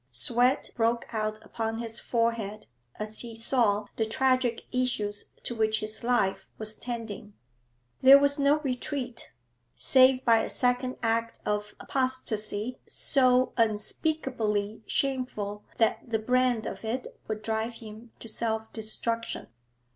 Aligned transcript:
Sweat 0.09 0.71
broke 0.73 1.05
out 1.13 1.37
upon 1.45 1.77
his 1.77 1.99
forehead 1.99 2.65
as 2.95 3.19
he 3.19 3.35
saw 3.35 3.85
the 3.97 4.03
tragic 4.07 4.63
issues 4.71 5.25
to 5.43 5.53
which 5.53 5.79
his 5.79 6.03
life 6.03 6.47
was 6.57 6.73
tending. 6.73 7.35
There 8.01 8.17
was 8.17 8.39
no 8.39 8.57
retreat, 8.61 9.31
save 9.75 10.25
by 10.25 10.39
a 10.39 10.49
second 10.49 10.97
act 11.03 11.39
of 11.45 11.75
apostasy 11.79 12.79
so 12.87 13.53
unspeakably 13.57 14.81
shameful 14.87 15.65
that 15.77 15.99
the 16.09 16.17
brand 16.17 16.65
of 16.65 16.83
it 16.83 17.19
would 17.27 17.43
drive 17.43 17.73
him 17.73 18.11
to 18.21 18.27
self 18.27 18.73
destruction. 18.73 19.49